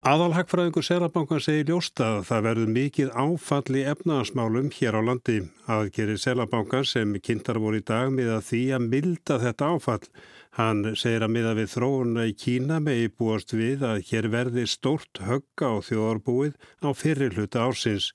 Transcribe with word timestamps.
Aðalhagfræðingur 0.00 0.80
Selabankan 0.80 1.42
segir 1.44 1.66
ljósta 1.68 2.06
að 2.08 2.22
það 2.30 2.44
verður 2.46 2.70
mikið 2.72 3.10
áfall 3.20 3.76
í 3.76 3.82
efnaðasmálum 3.90 4.70
hér 4.72 4.96
á 4.96 5.00
landi. 5.04 5.34
Aðgerir 5.68 6.16
Selabankan 6.16 6.88
sem 6.88 7.12
kynntar 7.20 7.60
voru 7.60 7.82
í 7.82 7.84
dag 7.84 8.08
með 8.08 8.30
að 8.38 8.46
því 8.46 8.62
að 8.78 8.86
milda 8.94 9.38
þetta 9.44 9.68
áfall. 9.74 10.08
Hann 10.56 10.82
segir 10.96 11.28
að 11.28 11.34
miða 11.36 11.52
við 11.60 11.72
þróuna 11.74 12.26
í 12.30 12.32
Kína 12.32 12.80
með 12.80 13.04
íbúast 13.10 13.52
við 13.52 13.84
að 13.90 14.00
hér 14.08 14.32
verði 14.32 14.64
stórt 14.72 15.20
högga 15.20 15.68
á 15.68 15.76
þjóðarbúið 15.84 16.56
á 16.80 16.88
fyrirluta 16.96 17.68
ársins. 17.68 18.14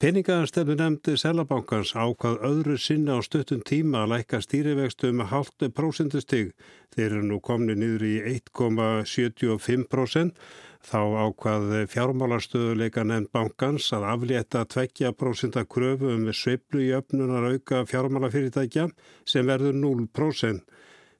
Peningaðanstelmi 0.00 0.78
nefndi 0.80 1.12
Selabankans 1.20 1.90
ákvað 1.92 2.38
öðru 2.48 2.76
sinna 2.80 3.16
á 3.16 3.20
stöttum 3.20 3.60
tíma 3.64 3.98
að 4.04 4.10
læka 4.14 4.38
stýrivextu 4.40 5.08
um 5.12 5.20
halvt 5.28 5.60
prosentustig. 5.76 6.46
Þeir 6.92 7.10
eru 7.10 7.24
nú 7.28 7.38
komni 7.44 7.74
niður 7.76 8.04
í 8.08 8.16
1,75%. 8.30 10.32
Þá 10.80 11.00
ákvað 11.26 11.72
fjármálarstöðuleika 11.92 13.04
nefnd 13.04 13.28
bankans 13.36 13.90
að 13.92 14.06
aflétta 14.14 14.64
2% 14.64 15.60
kröfu 15.68 16.14
um 16.14 16.30
sveiblu 16.32 16.86
í 16.86 16.92
öfnunar 16.96 17.50
auka 17.52 17.82
fjármálafyrirtækja 17.90 18.88
sem 19.28 19.50
verður 19.50 19.76
0%. 19.76 20.64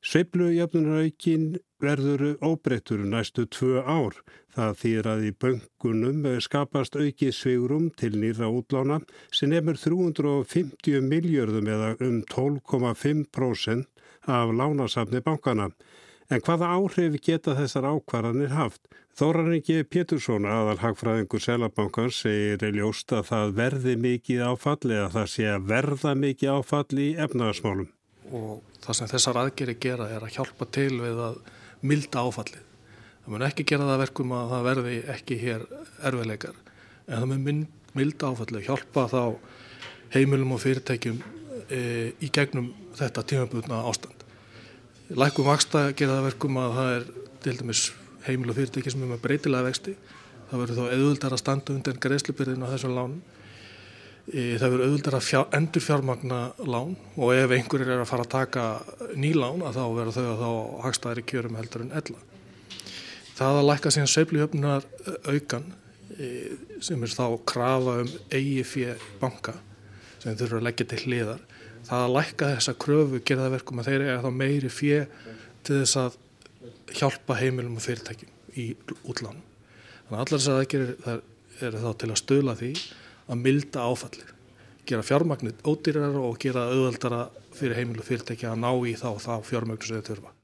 Sveiblujöfnunaraukin 0.01 1.59
verður 1.81 2.39
óbreyttur 2.41 3.03
næstu 3.05 3.45
tvö 3.53 3.83
ár. 3.85 4.15
Það 4.57 4.79
þýr 4.83 5.09
að 5.13 5.25
í 5.29 5.33
böngunum 5.45 6.23
skapast 6.41 6.97
aukið 6.97 7.35
svigurum 7.37 7.91
til 8.01 8.15
nýra 8.17 8.49
útlána 8.49 9.03
sem 9.29 9.53
nefnir 9.53 9.77
350 9.77 11.05
miljörðum 11.05 11.69
eða 11.69 11.91
um 12.07 12.23
12,5% 12.33 13.85
af 14.25 14.55
lánasafni 14.57 15.21
bankana. 15.21 15.69
En 16.31 16.43
hvaða 16.47 16.73
áhrif 16.77 17.17
geta 17.27 17.57
þessar 17.59 17.89
ákvarðanir 17.91 18.53
haft? 18.55 18.83
Þóraringi 19.19 19.83
Pétursson, 19.91 20.47
aðal 20.47 20.79
hagfræðingur 20.81 21.43
Selabankans, 21.43 22.21
segir 22.23 22.77
ljóst 22.77 23.11
að 23.13 23.27
það 23.33 23.57
verði 23.59 23.97
mikið 24.05 24.45
áfall 24.47 24.85
eða 24.87 25.09
það 25.17 25.33
sé 25.35 25.49
að 25.51 25.67
verða 25.73 26.15
mikið 26.15 26.53
áfall 26.55 27.03
í 27.03 27.09
efnagasmálum 27.19 27.91
og 28.31 28.63
það 28.83 28.97
sem 28.99 29.11
þessar 29.11 29.41
aðgeri 29.43 29.77
gera 29.83 30.09
er 30.11 30.25
að 30.25 30.37
hjálpa 30.37 30.69
til 30.73 30.93
við 31.01 31.23
að 31.25 31.41
milda 31.87 32.25
áfallið. 32.27 32.63
Það 33.25 33.35
mun 33.35 33.47
ekki 33.47 33.67
gera 33.69 33.89
það 33.89 34.03
verkum 34.05 34.35
að 34.37 34.55
það 34.55 34.67
verði 34.69 34.97
ekki 35.15 35.39
hér 35.41 35.67
erfiðleikar 36.09 36.61
en 37.11 37.17
það 37.17 37.29
mun 37.33 37.61
milda 37.97 38.31
áfallið, 38.31 38.67
hjálpa 38.69 39.07
þá 39.11 39.23
heimilum 40.15 40.55
og 40.55 40.63
fyrirtækjum 40.63 41.21
e, 41.69 41.81
í 42.23 42.31
gegnum 42.33 42.73
þetta 42.99 43.27
tímabutna 43.27 43.83
ástand. 43.91 44.20
Lækum 45.11 45.49
vaksta 45.49 45.89
gera 45.99 46.19
það 46.19 46.29
verkum 46.29 46.59
að 46.63 46.77
það 46.79 46.95
er 46.95 47.11
til 47.43 47.57
dæmis 47.59 47.85
heimil 48.27 48.53
og 48.53 48.59
fyrirtæki 48.61 48.93
sem 48.93 49.03
er 49.03 49.11
með 49.11 49.23
breytilega 49.25 49.67
vexti. 49.67 49.97
Það 50.51 50.63
verður 50.63 50.81
þá 50.81 50.95
eðvöldar 50.97 51.35
að 51.35 51.43
standa 51.43 51.75
undir 51.75 52.01
greiðslupyrðin 52.05 52.67
á 52.67 52.73
þessum 52.73 52.97
lánum 52.97 53.21
Það 54.31 54.63
verður 54.63 54.85
auðvitað 54.85 55.15
að 55.17 55.25
fjár, 55.27 55.47
endur 55.57 55.83
fjármagna 55.83 56.39
lán 56.63 56.93
og 57.17 57.33
ef 57.35 57.55
einhverjir 57.57 57.89
er 57.91 58.03
að 58.03 58.11
fara 58.13 58.27
að 58.27 58.35
taka 58.37 58.67
nýlán 59.19 59.65
að 59.67 59.79
þá 59.81 59.85
verður 59.97 60.15
þau 60.15 60.27
að 60.29 60.43
þá 60.43 60.51
hagstaðir 60.85 61.21
í 61.23 61.25
kjörum 61.33 61.57
heldur 61.59 61.85
en 61.87 61.95
ella. 61.99 62.21
Það 63.41 63.59
að 63.59 63.67
læka 63.71 63.93
síðan 63.95 64.13
sveiflujöfnunar 64.13 64.87
aukan 65.33 65.67
sem 66.85 67.03
er 67.03 67.17
þá 67.17 67.25
krafa 67.49 67.97
um 68.05 68.13
eigi 68.31 68.63
fyrir 68.69 69.03
banka 69.19 69.57
sem 70.21 70.37
þurfur 70.37 70.61
að 70.61 70.67
leggja 70.69 70.89
til 70.91 71.01
hliðar. 71.05 71.45
Það 71.89 72.05
að 72.05 72.15
læka 72.17 72.51
þessa 72.55 72.75
kröfu 72.85 73.21
gerða 73.27 73.53
verkum 73.55 73.81
að 73.81 73.91
þeir 73.91 74.07
eru 74.07 74.25
þá 74.25 74.31
meiri 74.41 74.73
fyrir 74.73 75.07
til 75.67 75.79
þess 75.81 76.01
að 76.01 76.19
hjálpa 77.01 77.37
heimilum 77.41 77.79
og 77.79 77.85
fyrirtækjum 77.85 78.59
í 78.61 78.67
útlánum. 79.09 79.45
Þannig 80.09 80.19
að 80.19 80.25
allar 80.25 80.35
þess 80.35 80.51
að 80.51 80.59
það 80.59 80.69
gerir, 80.75 81.23
er 81.61 81.79
þá 81.85 81.91
til 82.03 82.11
að 82.11 82.21
stöla 82.21 82.57
því 82.59 82.73
að 83.31 83.45
milda 83.45 83.87
áfallið, 83.87 84.35
gera 84.91 85.07
fjármagnit 85.07 85.65
ódýrar 85.65 86.19
og 86.19 86.37
gera 86.43 86.67
auðvöldara 86.73 87.23
fyrir 87.55 87.79
heimilu 87.79 88.05
fyrirtækja 88.05 88.53
að 88.53 88.63
ná 88.65 88.71
í 88.91 88.97
þá 88.99 89.11
þá 89.23 89.33
fjármagnu 89.47 89.87
sem 89.87 90.01
þau 90.01 90.13
þurfa. 90.13 90.37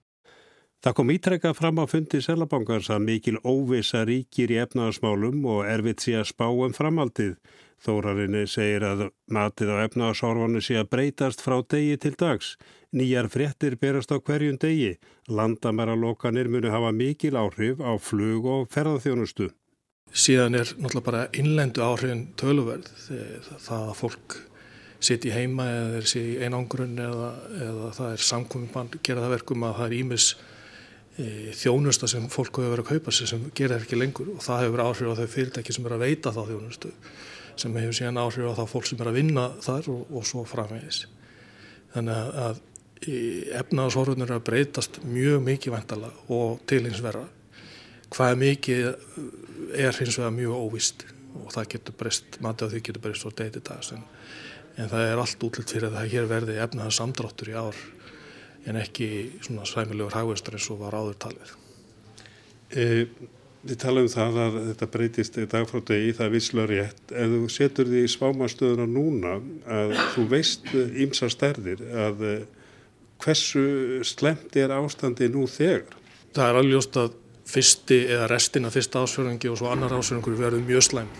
Það 0.84 0.94
kom 0.98 1.10
ítrekka 1.10 1.50
fram 1.56 1.80
á 1.82 1.84
fundi 1.90 2.20
Selabankars 2.22 2.90
að 2.94 3.06
mikil 3.08 3.38
óvisa 3.42 4.04
ríkir 4.06 4.52
í 4.54 4.60
efnaðarsmálum 4.62 5.40
og 5.50 5.64
erfitt 5.66 6.04
sé 6.04 6.14
að 6.14 6.28
spá 6.30 6.46
um 6.46 6.74
framaldið. 6.76 7.32
Þórarinni 7.84 8.46
segir 8.48 8.86
að 8.88 9.06
matið 9.30 9.74
á 9.76 9.76
efnaðarsorfanu 9.84 10.62
sé 10.64 10.78
að 10.80 10.90
breytast 10.94 11.44
frá 11.44 11.58
degi 11.60 11.98
til 12.00 12.14
dags. 12.18 12.54
Nýjar 12.96 13.28
fréttir 13.28 13.76
berast 13.76 14.14
á 14.14 14.16
hverjum 14.16 14.56
degi. 14.62 14.96
Landamæra 15.28 15.94
lokanir 15.98 16.48
munu 16.48 16.72
hafa 16.72 16.92
mikil 16.96 17.36
áhrif 17.36 17.82
á 17.84 17.92
flug 18.00 18.48
og 18.48 18.66
ferðarþjónustu. 18.72 19.50
Síðan 20.16 20.56
er 20.56 20.70
náttúrulega 20.78 21.06
bara 21.06 21.22
innlendu 21.36 21.82
áhrifin 21.84 22.28
töluverð 22.40 22.88
það 23.60 23.88
að 23.90 23.96
fólk 24.00 24.36
sitt 25.02 25.26
í 25.28 25.32
heima 25.34 25.66
eða 25.68 25.96
er 26.00 26.08
sér 26.08 26.28
í 26.30 26.36
einangrun 26.46 26.96
eða, 27.02 27.30
eða 27.68 27.90
það 27.98 28.12
er 28.14 28.26
samkominnbann 28.30 28.92
gera 29.04 29.24
það 29.24 29.34
verkum 29.36 29.66
að 29.66 29.74
það 29.80 29.86
er 29.86 29.96
ímis 29.98 30.28
e, 31.20 31.26
þjónusta 31.58 32.08
sem 32.10 32.28
fólk 32.32 32.62
hefur 32.62 32.72
verið 32.72 32.86
að 32.86 32.92
kaupa 32.94 33.16
sem 33.18 33.44
gera 33.58 33.80
ekki 33.80 33.98
lengur 33.98 34.32
og 34.32 34.44
það 34.46 34.62
hefur 34.64 34.84
áhrif 34.86 35.12
á 35.12 35.18
þau 35.20 35.34
fyrirtæki 35.34 35.76
sem 35.76 35.88
er 35.88 35.96
að 35.98 36.06
veita 36.06 36.32
þá 36.32 36.42
þjónustu 36.48 36.94
sem 37.60 37.76
hefur 37.76 37.96
síðan 37.96 38.20
áhrif 38.20 38.48
á 38.52 38.58
þá 38.58 38.64
fólk 38.70 38.88
sem 38.88 39.00
er 39.00 39.10
að 39.10 39.18
vinna 39.20 39.46
þar 39.64 39.90
og, 39.92 40.02
og 40.12 40.26
svo 40.28 40.44
framvegis. 40.48 41.04
Þannig 41.94 42.16
að, 42.16 42.40
að 42.44 42.64
efnaðashorfunir 43.60 44.30
er 44.30 44.38
að 44.38 44.46
breytast 44.46 45.00
mjög 45.04 45.42
mikið 45.44 45.74
vantala 45.74 46.10
og 46.32 46.62
til 46.68 46.82
hins 46.86 47.02
verra 47.04 47.26
hvað 48.14 48.38
mikið 48.40 48.86
er 49.76 49.98
hins 49.98 50.16
vegar 50.16 50.32
mjög 50.34 50.56
óvist 50.56 51.04
og 51.36 51.50
það 51.52 51.68
getur 51.74 51.96
breyst, 52.00 52.38
matið 52.40 52.68
á 52.68 52.72
því 52.72 52.82
getur 52.86 53.04
breyst 53.04 53.28
degi 53.36 53.54
til 53.56 53.64
dags 53.66 53.92
en, 53.92 54.04
en 54.80 54.90
það 54.92 55.10
er 55.10 55.22
allt 55.22 55.46
útlitt 55.48 55.74
fyrir 55.74 55.90
að 55.90 55.98
það 55.98 56.12
hér 56.14 56.30
verði 56.30 56.58
efnaðan 56.64 56.96
samdráttur 56.98 57.52
í 57.52 57.56
ár 57.58 57.82
en 58.66 58.80
ekki 58.80 59.08
svona 59.44 59.66
sæmilegur 59.68 60.16
hagveistur 60.16 60.56
eins 60.56 60.70
og 60.72 60.80
var 60.80 60.96
áður 60.98 61.18
talið. 61.22 61.52
E, 62.74 62.84
þið 63.66 63.78
tala 63.82 64.02
um 64.04 64.10
það 64.10 64.38
að 64.42 64.58
þetta 64.70 64.88
breytist 64.94 65.38
dag 65.52 65.68
frá 65.70 65.80
degi, 65.90 66.14
það 66.16 66.26
er 66.26 66.34
visslega 66.34 66.70
rétt. 66.72 67.04
Ef 67.12 67.32
þú 67.34 67.50
setur 67.52 67.90
því 67.90 68.02
í 68.02 68.12
svámastöðuna 68.12 68.86
núna 68.90 69.36
að 69.78 69.94
þú 70.14 70.26
veist 70.32 70.72
ímsa 70.74 71.30
stærðir 71.32 71.82
að 72.06 72.24
hversu 73.22 73.66
slemt 74.06 74.56
er 74.58 74.74
ástandi 74.76 75.28
nú 75.32 75.46
þegar? 75.50 75.96
Það 76.36 76.50
er 76.50 76.60
alveg 76.60 76.76
just 76.76 77.00
að 77.00 77.16
fyrsti 77.46 77.98
eða 78.10 78.30
restina 78.30 78.70
fyrsta 78.74 79.02
ásfjörðingi 79.06 79.50
og 79.52 79.58
svo 79.60 79.70
annar 79.70 79.94
ásfjörðingur 79.96 80.38
verður 80.40 80.64
mjög 80.66 80.86
slæm. 80.88 81.10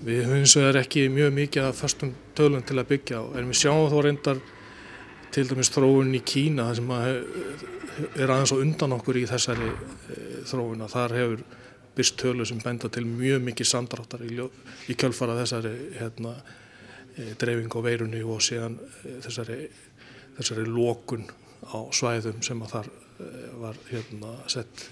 Við 0.00 0.22
höfum 0.24 0.38
eins 0.38 0.54
og 0.56 0.64
það 0.64 0.70
er 0.70 0.80
ekki 0.80 1.04
mjög 1.12 1.36
mikið 1.36 1.66
að 1.66 1.76
fyrstum 1.80 2.14
tölun 2.36 2.64
til 2.66 2.78
að 2.80 2.88
byggja 2.94 3.20
á 3.20 3.24
en 3.36 3.50
við 3.52 3.60
sjáum 3.60 3.90
þó 3.92 3.98
reyndar 4.06 4.40
til 5.30 5.46
dæmis 5.46 5.70
þróun 5.70 6.14
í 6.16 6.22
Kína 6.26 6.70
sem 6.74 6.90
er 6.90 8.30
aðeins 8.32 8.54
og 8.54 8.62
undan 8.64 8.96
okkur 8.96 9.20
í 9.20 9.26
þessari 9.30 9.68
e, 9.68 10.16
þróun 10.48 10.86
að 10.86 10.94
þar 10.94 11.16
hefur 11.18 11.44
byrst 11.96 12.16
tölu 12.20 12.46
sem 12.46 12.62
benda 12.62 12.88
til 12.92 13.04
mjög 13.08 13.44
mikið 13.48 13.70
samdráttar 13.72 14.24
í, 14.24 14.32
í 14.88 14.96
kjölfara 14.96 15.36
þessari 15.40 15.74
hérna, 15.98 16.36
e, 17.16 17.34
dreifing 17.40 17.76
og 17.76 17.84
veirunni 17.84 18.22
og 18.22 18.42
síðan 18.44 18.78
e, 18.78 19.18
þessari, 19.26 19.60
þessari 20.38 20.66
lókun 20.70 21.26
á 21.70 21.78
svæðum 21.92 22.40
sem 22.46 22.62
að 22.64 22.76
þar 22.76 22.92
Eh, 23.20 23.60
var 23.60 23.76
hérna 23.90 24.36
sett, 24.46 24.90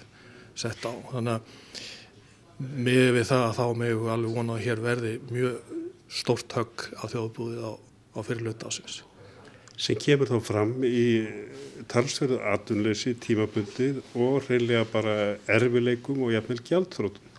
sett 0.55 0.85
á. 0.85 0.93
Þannig 1.13 1.33
að 1.33 1.41
með 2.59 3.07
við 3.17 3.27
það 3.31 3.45
að 3.45 3.55
þá 3.57 3.67
með 3.81 3.93
við 3.93 4.11
alveg 4.13 4.35
vona 4.37 4.57
að 4.57 4.65
hér 4.67 4.83
verði 4.85 5.13
mjög 5.31 5.77
stort 6.19 6.57
högg 6.59 6.85
á 6.99 7.05
þjóðbúðið 7.09 7.63
á, 7.65 7.73
á 7.79 8.21
fyrirluta 8.27 8.69
ásins. 8.69 8.99
Sem 9.79 9.99
kemur 10.01 10.31
þá 10.31 10.39
fram 10.43 10.75
í 10.87 11.05
talsverðu 11.89 12.41
atunleysi, 12.51 13.15
tímabundið 13.23 14.01
og 14.19 14.49
reyðlega 14.49 14.85
bara 14.91 15.15
erfileikum 15.55 16.25
og 16.27 16.35
jafnvel 16.35 16.59
gjaldþrótum. 16.67 17.31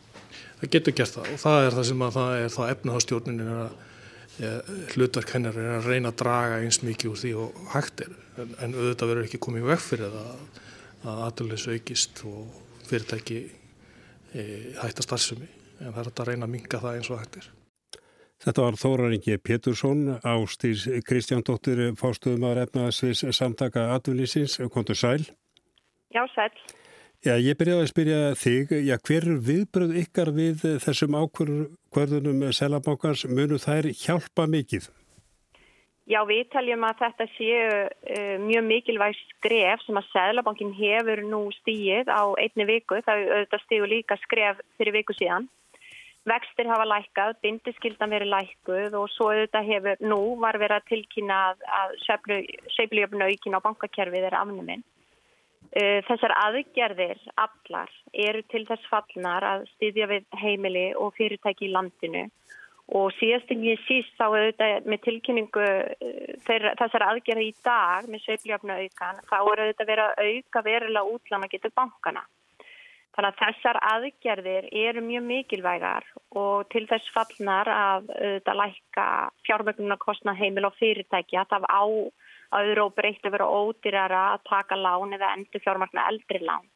Það 0.59 0.71
getur 0.75 0.95
gert 0.95 1.15
það 1.15 1.29
og 1.33 1.41
það 1.43 1.65
er 1.65 1.77
það 1.77 1.87
sem 1.89 2.01
að 2.05 2.15
það 2.15 2.33
er 2.37 2.53
þá 2.55 2.61
efnahastjórnin 2.69 3.43
er 3.43 3.53
að 3.57 3.77
hlutverk 4.93 5.33
hennar 5.35 5.57
er 5.59 5.69
að 5.77 5.87
reyna 5.89 6.11
að 6.13 6.19
draga 6.21 6.59
eins 6.63 6.79
mikið 6.85 7.11
úr 7.11 7.19
því 7.19 7.31
og 7.43 7.61
hægt 7.73 8.03
er 8.05 8.11
en, 8.39 8.53
en 8.63 8.75
auðvitað 8.75 9.11
verður 9.11 9.27
ekki 9.27 9.41
komið 9.43 9.67
vekk 9.73 9.83
fyrir 9.83 10.13
það 10.13 10.29
að 11.09 11.23
aðlunleys 11.25 11.67
aukist 11.73 12.21
og 12.29 12.59
fyrirtæki 12.87 13.39
e, 14.31 14.45
hætta 14.79 15.03
starfsumi 15.03 15.47
en 15.79 15.91
það 15.95 16.01
er 16.05 16.11
að 16.13 16.29
reyna 16.31 16.47
að 16.47 16.53
minga 16.55 16.81
það 16.83 16.99
eins 16.99 17.11
og 17.11 17.19
hættir. 17.19 17.49
Þetta 18.39 18.63
var 18.63 18.77
Þóraringi 18.79 19.35
Pétursson, 19.43 20.03
Ástís 20.23 20.85
Kristjándóttir, 21.03 21.81
fástuðumar 21.99 22.61
efnaðsvis 22.61 23.25
samtaka 23.35 23.89
aðlunleysins, 23.97 24.55
kontur 24.71 24.95
sæl. 24.95 25.25
Já, 26.15 26.23
sæl. 26.31 26.53
Já, 27.19 27.33
ég 27.35 27.57
byrjaði 27.59 27.83
að 27.83 27.89
spyrja 27.91 28.19
þig, 28.39 28.69
já, 28.87 28.95
hver 28.95 29.25
er 29.27 29.41
viðbröð 29.43 29.97
ykkar 30.05 30.31
við 30.37 30.63
þessum 30.85 31.17
ákvörðunum 31.19 32.45
Selabankans, 32.55 33.25
munu 33.27 33.59
þær 33.59 33.89
hjálpa 33.91 34.47
mikið? 34.47 34.87
Já, 36.09 36.23
við 36.25 36.47
taljum 36.55 36.87
að 36.87 37.03
þetta 37.03 37.27
séu 37.35 37.65
uh, 37.75 38.37
mjög 38.41 38.63
mikilvæg 38.65 39.19
skref 39.19 39.83
sem 39.83 39.99
að 39.99 40.07
Sæðlabankin 40.13 40.71
hefur 40.79 41.21
nú 41.27 41.43
stíið 41.59 42.07
á 42.07 42.23
einni 42.39 42.65
viku, 42.71 43.03
það 43.03 43.27
auðvitað 43.27 43.65
stíu 43.67 43.89
líka 43.91 44.17
skref 44.23 44.63
fyrir 44.79 44.95
viku 44.95 45.13
síðan. 45.19 45.51
Vextir 46.29 46.67
hafa 46.69 46.85
lækkað, 46.85 47.37
bindiskildan 47.43 48.13
verið 48.13 48.31
lækkuð 48.33 48.95
og 48.99 49.09
svo 49.13 49.31
auðvitað 49.31 49.69
hefur 49.71 50.01
nú 50.11 50.19
var 50.41 50.59
verið 50.61 50.77
að 50.77 50.87
tilkynna 50.91 51.39
að 51.81 51.93
sveiflujöfn 52.05 53.25
aukinn 53.25 53.57
á 53.57 53.65
bankakerfið 53.65 54.27
er 54.29 54.37
afnuminn. 54.37 54.83
Uh, 55.69 56.01
þessar 56.07 56.33
aðgerðir 56.33 57.19
allar 57.37 57.91
eru 58.25 58.41
til 58.49 58.63
þess 58.65 58.89
fallnar 58.89 59.45
að 59.45 59.67
styðja 59.75 60.07
við 60.09 60.23
heimili 60.41 60.87
og 60.97 61.13
fyrirtæki 61.17 61.67
í 61.67 61.73
landinu 61.75 62.23
og 62.97 63.11
síðast 63.19 63.51
en 63.53 63.61
ég 63.67 63.81
síst 63.85 64.15
þá 64.17 64.25
auðvitað 64.25 64.87
með 64.89 65.01
tilkynningu 65.05 65.61
eh, 65.61 66.37
þeir, 66.45 66.71
þessar 66.79 67.05
aðgerða 67.05 67.45
í 67.45 67.51
dag 67.65 68.07
með 68.09 68.23
sveifljöfnu 68.23 68.77
aukan 68.79 69.21
þá 69.29 69.37
er 69.37 69.61
auðvitað 69.63 69.91
verið 69.91 70.05
að 70.05 70.31
auka 70.31 70.63
verulega 70.65 71.13
útlána 71.13 71.51
getur 71.51 71.75
bankana. 71.77 72.23
Þannig 73.17 73.29
að 73.29 73.39
þessar 73.41 73.77
aðgerðir 73.89 74.65
eru 74.85 75.01
mjög 75.03 75.23
mikilvægar 75.27 76.05
og 76.39 76.67
til 76.73 76.85
þess 76.87 77.13
fallnar 77.15 77.69
að 77.73 78.11
auðvitað 78.13 78.59
lækka 78.61 79.05
fjármögnuna 79.47 79.97
kostna 79.99 80.35
heimil 80.37 80.67
og 80.69 80.77
fyrirtækja 80.77 81.47
það 81.49 81.65
á 81.67 81.83
auðvitað 81.83 82.83
og 82.83 82.93
breytt 82.97 83.25
að 83.25 83.35
vera 83.35 83.47
ódýrara 83.49 84.21
að 84.33 84.45
taka 84.49 84.77
lán 84.77 85.15
eða 85.17 85.33
endur 85.37 85.63
fjármögnu 85.65 86.05
eldri 86.05 86.41
lán. 86.45 86.67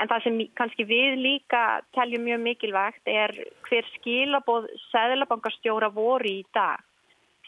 En 0.00 0.08
það 0.08 0.24
sem 0.24 0.38
kannski 0.56 0.86
við 0.88 1.16
líka 1.20 1.62
teljum 1.96 2.24
mjög 2.24 2.42
mikilvægt 2.44 3.10
er 3.10 3.34
hver 3.68 3.88
skilaboð 3.96 4.68
Sæðlabankastjóra 4.88 5.90
voru 5.94 6.30
í 6.30 6.44
dag. 6.56 6.80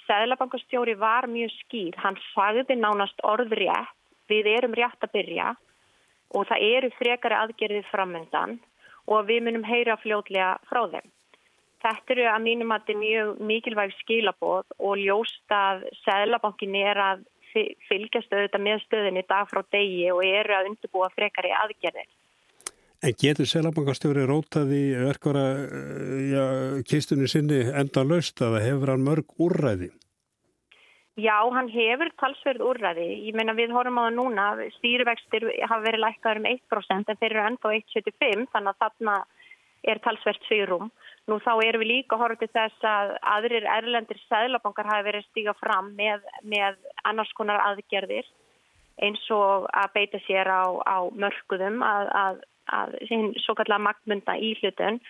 Sæðlabankastjóri 0.06 0.94
var 1.00 1.28
mjög 1.30 1.52
skýr, 1.60 1.96
hann 1.96 2.18
sagði 2.32 2.76
nánast 2.76 3.22
orðrétt, 3.24 3.94
við 4.28 4.50
erum 4.56 4.74
rétt 4.76 5.04
að 5.04 5.14
byrja 5.14 5.52
og 6.32 6.46
það 6.48 6.68
eru 6.76 6.92
frekari 6.98 7.38
aðgerðið 7.38 7.90
framöndan 7.90 8.56
og 9.10 9.26
við 9.28 9.42
munum 9.46 9.66
heyra 9.66 9.98
fljóðlega 10.02 10.54
frá 10.70 10.84
þeim. 10.94 11.10
Þetta 11.82 12.14
eru 12.14 12.26
að 12.30 12.42
mínum 12.44 12.72
að 12.72 12.82
þetta 12.82 12.92
er 12.94 13.02
mjög 13.02 13.30
mikilvæg 13.50 13.94
skilaboð 13.98 14.74
og 14.78 14.98
ljóst 15.00 15.54
að 15.56 15.86
Sæðlabankin 16.04 16.76
er 16.78 17.00
að 17.02 17.24
fylgjast 17.88 18.32
auðvitað 18.32 18.64
með 18.64 18.82
stöðinni 18.86 19.24
dag 19.28 19.48
frá 19.50 19.62
degi 19.74 20.06
og 20.14 20.22
eru 20.24 20.56
að 20.56 20.68
undirbúa 20.70 21.10
frekari 21.16 21.50
aðgerðir. 21.58 22.10
En 23.02 23.16
getur 23.18 23.48
selabankastjóri 23.50 24.22
rótaði 24.30 24.82
verkvara 24.94 25.46
eh, 25.58 26.20
ja, 26.30 26.44
kistunni 26.86 27.26
sinni 27.26 27.64
enda 27.66 28.04
löst 28.06 28.38
að 28.38 28.56
það 28.56 28.66
hefur 28.68 28.92
hann 28.94 29.06
mörg 29.08 29.34
úrræði? 29.42 29.90
Já, 31.20 31.36
hann 31.52 31.68
hefur 31.68 32.08
talsverð 32.16 32.64
úrræði. 32.64 33.06
Ég 33.28 33.36
meina 33.36 33.52
við 33.52 33.74
horfum 33.76 34.00
á 34.00 34.08
það 34.08 34.14
núna, 34.16 34.44
stýrivextir 34.78 35.44
hafa 35.68 35.84
verið 35.84 36.04
lækkaður 36.06 36.40
um 36.40 36.48
1% 36.48 37.12
en 37.12 37.18
þeir 37.20 37.30
eru 37.30 37.42
ennþá 37.50 37.72
1,75 37.78 38.46
þannig 38.54 38.70
að 38.72 38.78
þarna 38.84 39.16
er 39.92 40.00
talsverð 40.06 40.46
sviðrum. 40.46 40.92
Nú 41.28 41.38
þá 41.44 41.52
erum 41.66 41.82
við 41.82 41.90
líka 41.90 42.16
að 42.16 42.22
horfa 42.24 42.40
til 42.40 42.52
þess 42.56 42.86
að 42.88 43.12
aðrir 43.34 43.66
erlendir 43.74 44.22
sæðlabankar 44.28 44.88
hafi 44.88 45.06
verið 45.10 45.26
stíga 45.28 45.54
fram 45.58 45.92
með, 45.98 46.24
með 46.42 46.80
annars 47.04 47.34
konar 47.36 47.60
aðgerðir 47.66 48.30
eins 49.02 49.22
og 49.34 49.68
að 49.72 49.92
beita 49.94 50.20
sér 50.24 50.48
á, 50.48 50.64
á 50.80 50.96
mörguðum 51.12 51.82
að, 51.84 52.08
að 52.22 52.40
að 52.70 52.96
sín 53.08 53.32
svo 53.42 53.54
kallar 53.58 53.82
magnmynda 53.82 54.36
í 54.38 54.54
hlutun. 54.60 55.00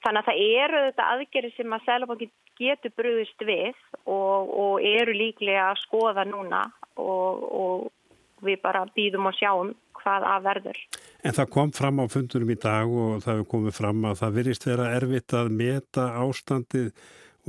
Þannig 0.00 0.22
að 0.22 0.28
það 0.30 0.42
eru 0.64 0.82
þetta 0.86 1.08
aðgerið 1.14 1.56
sem 1.56 1.76
að 1.76 1.86
Sælabankin 1.86 2.32
getur 2.60 2.92
bröðist 2.96 3.44
við 3.44 3.76
og, 4.04 4.52
og 4.62 4.84
eru 4.84 5.14
líklega 5.16 5.70
að 5.70 5.80
skoða 5.84 6.24
núna 6.28 6.64
og, 7.00 7.44
og 7.62 8.44
við 8.44 8.60
bara 8.62 8.86
býðum 8.96 9.28
og 9.30 9.36
sjáum 9.36 9.72
hvað 10.00 10.26
að 10.28 10.44
verður. 10.48 10.82
En 11.24 11.36
það 11.36 11.50
kom 11.56 11.72
fram 11.76 12.00
á 12.00 12.04
fundunum 12.08 12.52
í 12.52 12.58
dag 12.60 12.88
og 12.88 13.20
það 13.24 13.34
hefur 13.34 13.50
komið 13.54 13.76
fram 13.76 14.06
að 14.08 14.20
það 14.22 14.38
virist 14.38 14.66
vera 14.68 14.92
erfitt 14.96 15.36
að 15.36 15.52
meta 15.60 16.06
ástandið 16.22 16.88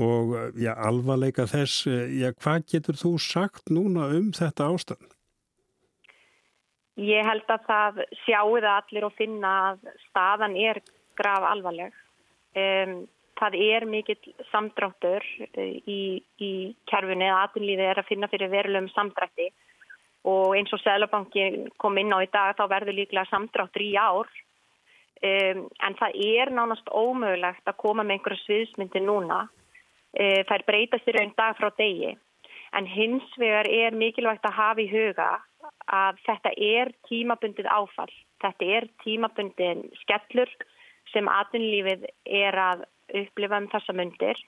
og 0.01 0.36
já, 0.59 0.74
alvarleika 0.75 1.48
þess. 1.48 1.88
Já, 1.88 2.31
hvað 2.36 2.68
getur 2.74 3.00
þú 3.00 3.15
sagt 3.21 3.71
núna 3.71 4.09
um 4.18 4.31
þetta 4.36 4.68
ástand? 4.71 5.15
Ég 7.00 7.24
held 7.25 7.48
að 7.50 7.68
það 7.68 8.01
sjáu 8.25 8.59
það 8.59 8.71
allir 8.75 9.07
og 9.07 9.15
finna 9.15 9.51
að 9.71 9.92
staðan 10.09 10.57
er 10.59 10.81
graf 11.18 11.48
alvarleg. 11.48 11.95
Um, 12.51 13.06
það 13.39 13.56
er 13.63 13.86
mikill 13.88 14.33
samdráttur 14.51 15.24
uh, 15.24 15.75
í, 15.88 16.19
í 16.44 16.51
kerfunni 16.92 17.30
að 17.31 17.44
aðunlíði 17.45 17.86
er 17.88 18.01
að 18.01 18.09
finna 18.09 18.27
fyrir 18.31 18.51
verulegum 18.51 18.89
samdrætti 18.92 19.48
og 20.27 20.57
eins 20.57 20.74
og 20.75 20.81
Sælabanki 20.83 21.45
kom 21.81 21.98
inn 21.98 22.12
á 22.13 22.19
í 22.21 22.27
dag 22.30 22.57
þá 22.59 22.65
verður 22.69 22.98
líklega 23.00 23.30
samdráttur 23.31 23.86
í 23.86 23.94
ár. 23.98 24.27
Um, 25.21 25.63
en 25.86 25.95
það 25.98 26.18
er 26.25 26.51
nánast 26.53 26.92
ómögulegt 26.92 27.65
að 27.69 27.80
koma 27.81 28.03
með 28.03 28.18
einhverja 28.18 28.44
sviðsmyndi 28.45 29.01
núna. 29.06 29.45
Það 30.12 30.51
er 30.57 30.63
breytast 30.68 31.07
í 31.07 31.13
raun 31.15 31.30
dag 31.38 31.56
frá 31.56 31.69
degi. 31.77 32.09
En 32.75 32.88
hins 32.88 33.30
vegar 33.39 33.69
er 33.71 33.95
mikilvægt 33.95 34.44
að 34.44 34.57
hafa 34.57 34.83
í 34.83 34.89
huga 34.92 35.30
að 35.88 36.19
þetta 36.25 36.51
er 36.57 36.92
tímabundið 37.07 37.69
áfall. 37.71 38.12
Þetta 38.44 38.69
er 38.75 38.88
tímabundin 39.06 39.86
skellur 40.01 40.51
sem 41.12 41.28
atvinnlífið 41.30 42.08
er 42.25 42.58
að 42.58 42.86
upplifa 43.22 43.60
um 43.60 43.69
þessa 43.72 43.96
myndir 43.98 44.40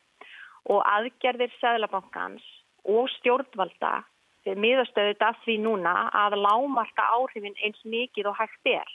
og 0.72 0.82
aðgerðir 0.88 1.52
Sæðlabankans 1.60 2.44
og 2.88 3.10
stjórnvalda 3.18 4.02
miðastöðut 4.44 5.22
af 5.24 5.38
því 5.46 5.58
núna 5.64 5.94
að 6.12 6.36
lámarka 6.44 7.06
áhrifin 7.16 7.56
eins 7.64 7.80
mikið 7.88 8.28
og 8.32 8.38
hægt 8.40 8.68
er. 8.68 8.90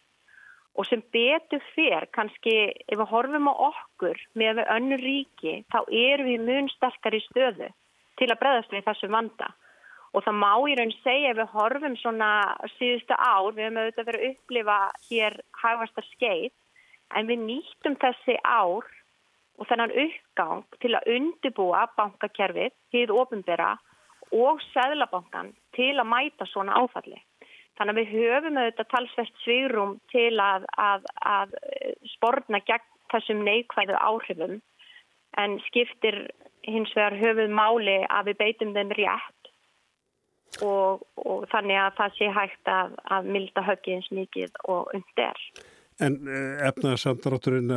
Og 0.79 0.87
sem 0.87 1.01
betur 1.13 1.63
fyrr, 1.75 2.07
kannski 2.15 2.53
ef 2.87 2.99
við 2.99 3.09
horfum 3.11 3.49
á 3.51 3.55
okkur 3.71 4.21
með 4.39 4.61
önnur 4.69 5.01
ríki, 5.03 5.65
þá 5.73 5.81
erum 5.89 6.29
við 6.29 6.45
mun 6.45 6.69
sterkar 6.77 7.17
í 7.17 7.23
stöðu 7.25 7.71
til 8.21 8.29
að 8.29 8.41
breðast 8.43 8.75
við 8.75 8.85
þessum 8.87 9.17
vanda 9.17 9.49
og 10.17 10.25
það 10.25 10.39
má 10.41 10.53
í 10.71 10.77
raun 10.79 10.95
segja 11.03 11.33
ef 11.33 11.39
við 11.41 11.51
horfum 11.55 11.97
svona 12.01 12.31
síðustu 12.79 13.17
ár, 13.17 13.51
við 13.53 13.67
höfum 13.67 13.81
auðvitað 13.83 14.09
verið 14.09 14.23
að 14.23 14.31
upplifa 14.31 14.79
hér 15.09 15.37
hagvasta 15.63 16.05
skeið, 16.13 16.53
en 17.17 17.29
við 17.31 17.45
nýttum 17.45 17.97
þessi 18.03 18.37
ár 18.45 18.87
og 19.59 19.67
þennan 19.69 19.95
uppgang 20.05 20.65
til 20.83 20.95
að 20.95 21.09
undibúa 21.17 21.87
bankakerfið, 21.99 22.75
hýð 22.95 23.15
ofinbera 23.15 23.77
og 24.35 24.61
seglabankan 24.73 25.55
til 25.77 25.95
að 25.97 26.11
mæta 26.11 26.47
svona 26.51 26.77
áfalli. 26.79 27.19
Þannig 27.79 27.95
að 27.95 27.99
við 28.01 28.13
höfum 28.15 28.59
auðvitað 28.59 28.91
talsvert 28.93 29.43
svigrum 29.45 29.97
til 30.13 30.35
að, 30.43 30.67
að, 30.83 31.07
að 31.23 31.55
sportna 32.15 32.61
gegn 32.67 32.87
þessum 33.13 33.45
neikvæðu 33.47 33.97
áhrifum 33.97 34.59
en 35.39 35.59
skiptir 35.69 36.27
hins 36.67 36.93
vegar 36.97 37.17
höfuð 37.17 37.55
máli 37.55 38.01
að 38.11 38.31
við 38.31 38.41
beitum 38.43 38.75
þeim 38.75 38.93
rétt 38.99 39.53
og, 40.65 41.05
og 41.23 41.47
þannig 41.53 41.81
að 41.81 41.97
það 42.01 42.15
sé 42.19 42.31
hægt 42.35 42.71
að, 42.73 42.95
að 43.15 43.33
milda 43.37 43.65
höggið 43.65 43.99
eins 43.99 44.11
mikið 44.19 44.63
og 44.75 44.93
undir. 44.97 45.43
En 45.99 46.15
eh, 46.31 46.61
efnaðarsamdrátturinn, 46.69 47.73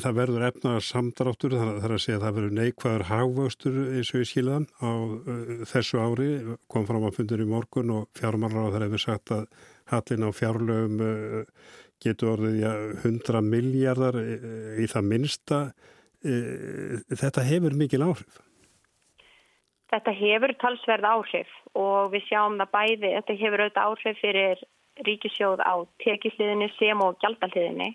það 0.00 0.14
verður 0.16 0.44
efnaðarsamdráttur, 0.46 1.56
það 1.58 1.82
er 1.84 1.92
að 1.92 2.00
segja 2.00 2.16
að 2.16 2.22
það 2.24 2.38
verður 2.38 2.54
neikvæður 2.56 3.04
hagvöxtur 3.10 3.76
eins 3.82 4.12
og 4.14 4.22
í 4.24 4.28
skilðan 4.30 4.64
á 4.80 4.92
uh, 4.96 5.50
þessu 5.68 6.00
ári, 6.00 6.28
kom 6.72 6.86
fram 6.88 7.04
á 7.04 7.12
fundur 7.12 7.42
í 7.44 7.48
morgun 7.50 7.92
og 7.92 8.06
fjármálar 8.16 8.72
á 8.72 8.72
það 8.72 8.86
hefur 8.86 9.02
sagt 9.04 9.34
að 9.36 9.44
hallin 9.92 10.24
á 10.24 10.30
fjárlögum 10.38 11.04
uh, 11.04 11.68
getur 12.00 12.32
orðið 12.38 12.56
ja, 12.62 12.72
100 13.02 13.44
miljardar 13.44 14.16
í, 14.22 14.40
í 14.80 14.88
það 14.88 15.12
minsta. 15.12 15.60
Uh, 16.24 17.04
þetta 17.12 17.44
hefur 17.50 17.76
mikil 17.76 18.00
áhrif. 18.08 18.40
Þetta 19.92 20.16
hefur 20.16 20.56
talsverð 20.64 21.12
áhrif 21.12 21.52
og 21.76 22.14
við 22.16 22.24
sjáum 22.30 22.56
það 22.62 22.74
bæði, 22.80 23.14
þetta 23.18 23.38
hefur 23.44 23.66
auðvitað 23.66 23.92
áhrif 23.92 24.24
fyrir 24.24 24.66
ríkisjóð 25.06 25.62
á 25.62 25.74
tekisliðinni 26.04 26.70
sem 26.78 27.00
og 27.04 27.18
gjaldalliðinni. 27.22 27.92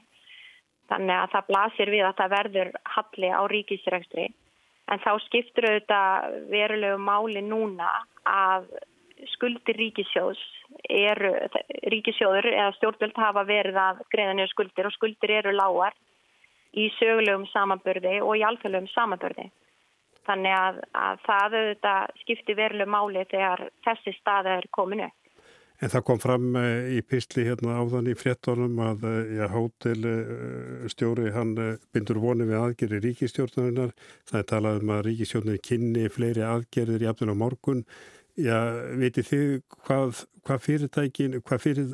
Þannig 0.91 1.17
að 1.17 1.33
það 1.33 1.49
blasir 1.49 1.91
við 1.91 2.05
að 2.07 2.17
það 2.19 2.33
verður 2.37 2.71
halli 2.95 3.29
á 3.31 3.41
ríkisrækstri. 3.51 4.25
En 4.91 4.99
þá 4.99 5.11
skiptur 5.25 5.69
auðvitað 5.69 6.39
verulegu 6.51 6.97
máli 6.99 7.43
núna 7.45 7.89
að 8.27 8.67
skuldir 9.31 9.77
ríkisjóðs 9.79 10.41
eru, 10.89 11.31
ríkisjóður 11.93 12.49
eða 12.51 12.73
stjórnvöld 12.77 13.19
hafa 13.19 13.45
verið 13.47 13.79
að 13.79 14.01
greiða 14.11 14.35
nýja 14.37 14.51
skuldir 14.51 14.89
og 14.89 14.95
skuldir 14.95 15.37
eru 15.39 15.53
lágar 15.55 15.95
í 16.73 16.89
sögulegum 16.97 17.45
samanbörði 17.51 18.17
og 18.25 18.35
í 18.39 18.45
alþjóðlegum 18.47 18.89
samanbörði. 18.91 19.49
Þannig 20.27 20.55
að, 20.55 20.79
að 20.95 21.23
það 21.25 21.57
auðvitað 21.59 22.13
skipti 22.21 22.55
veruleg 22.57 22.89
máli 22.89 23.25
þegar 23.31 23.65
þessi 23.85 24.15
staða 24.19 24.57
er 24.59 24.67
kominu. 24.75 25.09
En 25.83 25.91
það 25.91 26.03
kom 26.07 26.19
fram 26.21 26.53
eh, 26.55 26.93
í 26.95 27.01
písli 27.03 27.43
hérna 27.43 27.75
áðan 27.81 28.07
í 28.07 28.13
fréttonum 28.15 28.77
að 28.85 29.01
eh, 29.09 29.33
já, 29.35 29.43
hótelstjóri 29.51 31.33
hann 31.35 31.51
eh, 31.59 31.73
bindur 31.91 32.21
voni 32.23 32.47
við 32.47 32.59
aðgerri 32.61 33.01
ríkistjórnarinnar. 33.03 33.91
Það 34.29 34.39
er 34.39 34.47
talað 34.53 34.79
um 34.79 34.93
að 34.95 35.01
ríkistjórnir 35.09 35.59
kynni 35.67 36.07
fleiri 36.13 36.45
aðgerðir 36.47 37.03
í 37.03 37.09
aftur 37.11 37.33
á 37.33 37.41
morgun. 37.41 37.83
Já, 38.39 38.55
veitir 38.97 39.27
þið 39.27 39.49
hvað, 39.83 40.23
hvað 40.47 40.63
fyrirtækin, 40.69 41.35
hvað 41.45 41.65
fyrir, 41.67 41.91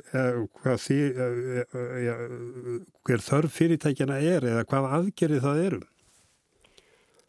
hvað 0.62 0.78
þið, 0.86 1.18
já, 2.06 2.14
hver 3.10 3.24
þörf 3.26 3.58
fyrirtækina 3.58 4.22
er 4.24 4.48
eða 4.54 4.68
hvað 4.70 4.88
aðgerið 5.00 5.44
það 5.44 5.64
eru? 5.66 5.82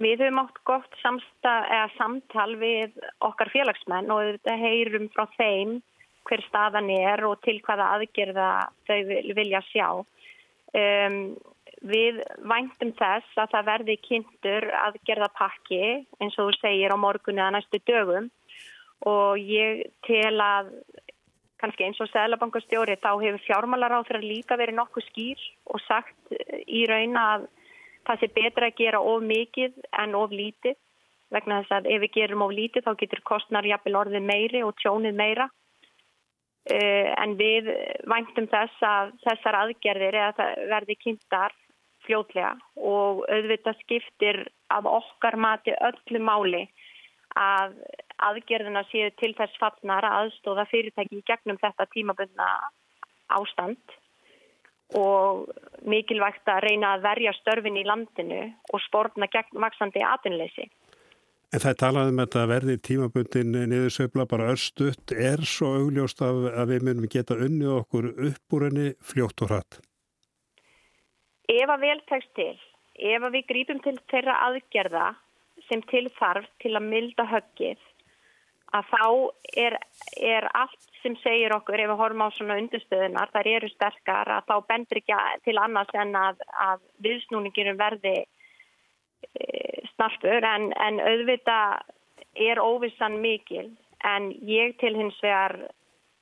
Við 0.01 0.23
höfum 0.23 0.43
átt 0.45 0.61
gott 0.69 1.01
samsta, 1.01 1.57
samtal 1.97 2.53
við 2.61 3.01
okkar 3.25 3.51
félagsmenn 3.51 4.13
og 4.15 4.23
þetta 4.29 4.61
heyrum 4.61 5.11
frá 5.17 5.27
þeim 5.35 5.81
hver 6.29 6.43
staðan 6.49 6.91
er 6.95 7.25
og 7.27 7.41
til 7.45 7.59
hvaða 7.65 7.93
aðgerða 7.97 8.51
þau 8.89 8.99
vilja 9.39 9.63
sjá. 9.71 9.89
Um, 10.71 11.21
við 11.81 12.21
væntum 12.45 12.93
þess 12.99 13.39
að 13.41 13.55
það 13.55 13.69
verði 13.71 13.97
kynntur 14.05 14.67
aðgerða 14.85 15.31
pakki 15.39 15.83
eins 16.21 16.37
og 16.39 16.51
þú 16.51 16.59
segir 16.59 16.93
á 16.93 16.99
morgunni 17.01 17.43
að 17.43 17.57
næstu 17.57 17.81
dögum. 17.89 18.29
Og 19.09 19.41
ég 19.41 19.87
tel 20.05 20.37
að 20.45 20.75
kannski 21.61 21.87
eins 21.87 22.01
og 22.01 22.11
Sælabankastjóri 22.13 22.99
þá 23.01 23.15
hefur 23.21 23.43
fjármálar 23.47 23.97
á 23.97 24.05
þeirra 24.05 24.25
líka 24.25 24.59
verið 24.61 24.77
nokkuð 24.77 25.07
skýr 25.09 25.47
og 25.73 25.81
sagt 25.87 26.37
í 26.69 26.85
raun 26.89 27.17
að 27.17 27.49
það 28.09 28.21
sé 28.21 28.29
betra 28.37 28.69
að 28.69 28.79
gera 28.81 29.01
of 29.01 29.25
mikið 29.25 29.77
en 30.03 30.17
of 30.17 30.33
lítið. 30.33 30.77
Vegna 31.31 31.61
þess 31.63 31.77
að 31.79 31.89
ef 31.95 32.05
við 32.05 32.15
gerum 32.17 32.45
of 32.45 32.53
lítið 32.53 32.85
þá 32.85 32.93
getur 33.01 33.25
kostnar 33.25 33.69
jafnvel 33.69 34.01
orðið 34.03 34.25
meiri 34.27 34.63
og 34.67 34.77
tjónið 34.83 35.17
meira 35.17 35.49
en 36.69 37.37
við 37.39 37.71
væntum 38.11 38.47
þess 38.51 38.85
að 38.85 39.13
þessar 39.25 39.59
aðgerðir 39.63 40.19
verði 40.69 40.97
kynntar 41.01 41.55
fljótlega 42.05 42.53
og 42.77 43.25
auðvitað 43.29 43.81
skiptir 43.85 44.43
af 44.73 44.85
okkar 44.89 45.37
mati 45.37 45.73
öllu 45.73 46.21
máli 46.21 46.67
að 47.39 47.77
aðgerðina 48.19 48.83
séu 48.91 49.11
til 49.21 49.33
þess 49.39 49.57
fallnar 49.61 50.05
að 50.05 50.19
aðstóða 50.21 50.67
fyrirtæki 50.71 51.21
í 51.21 51.27
gegnum 51.27 51.61
þetta 51.63 51.87
tímabundna 51.95 52.49
ástand 53.31 53.97
og 54.99 55.47
mikilvægt 55.87 56.49
að 56.51 56.65
reyna 56.67 56.95
að 56.97 57.05
verja 57.07 57.33
störfin 57.39 57.79
í 57.79 57.87
landinu 57.87 58.43
og 58.73 58.83
spórna 58.89 59.29
gegn 59.31 59.61
vaksandi 59.63 60.03
atinleysi. 60.03 60.67
En 61.51 61.59
það 61.59 61.79
talaðum 61.83 62.21
um 62.21 62.25
að 62.25 62.51
verði 62.53 62.75
tímabundin 62.87 63.57
niðursveifla 63.73 64.27
bara 64.31 64.53
örstutt 64.53 65.11
er 65.11 65.41
svo 65.43 65.73
augljóst 65.81 66.23
að, 66.23 66.45
að 66.55 66.75
við 66.75 66.85
munum 66.87 67.11
geta 67.11 67.35
unni 67.35 67.67
okkur 67.67 68.13
upp 68.29 68.55
úr 68.55 68.67
henni 68.69 68.93
fljótt 69.03 69.43
og 69.43 69.51
hratt? 69.51 69.81
Ef 71.51 71.73
að 71.75 71.83
vel 71.83 71.99
tekst 72.07 72.31
til, 72.39 72.55
ef 72.95 73.27
að 73.27 73.35
við 73.35 73.49
grípum 73.51 73.83
til 73.83 73.97
þeirra 74.13 74.39
aðgerða 74.47 75.09
sem 75.67 75.83
til 75.91 76.07
þarf 76.21 76.47
til 76.63 76.77
að 76.79 76.87
milda 76.87 77.27
höggið 77.27 77.83
að 78.79 78.91
þá 78.95 79.07
er, 79.59 79.77
er 80.23 80.47
allt 80.55 80.91
sem 81.03 81.17
segir 81.25 81.51
okkur 81.57 81.83
ef 81.83 81.91
við 81.91 81.99
horfum 81.99 82.23
á 82.23 82.29
svona 82.37 82.59
undirstöðunar, 82.61 83.33
þar 83.35 83.49
eru 83.57 83.71
sterkar 83.73 84.31
að 84.37 84.47
þá 84.47 84.57
bendur 84.71 85.01
ekki 85.01 85.19
til 85.49 85.57
annars 85.59 85.91
en 85.99 86.15
að, 86.15 86.45
að 86.55 86.85
viðsnúningirum 87.03 87.81
verði 87.81 88.21
e, 89.35 89.83
snarfur 89.95 90.47
en, 90.47 90.71
en 90.77 91.01
auðvita 91.01 91.59
er 92.35 92.61
óvissan 92.63 93.21
mikil 93.21 93.71
en 94.07 94.31
ég 94.49 94.79
til 94.81 94.95
hins 94.97 95.19
vegar 95.23 95.57